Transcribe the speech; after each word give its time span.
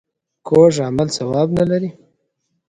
کوږ 0.47 0.73
عمل 0.87 1.07
ثواب 1.17 1.47
نه 1.57 1.63
لري 1.69 1.89